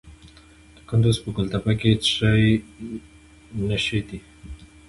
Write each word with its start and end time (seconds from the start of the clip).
د 0.75 0.77
کندز 0.89 1.17
په 1.23 1.29
ګل 1.35 1.47
تپه 1.53 1.73
کې 1.79 1.91
د 1.97 2.01
څه 2.05 2.29
شي 2.39 2.51
نښې 3.67 3.99
دي؟ 4.07 4.19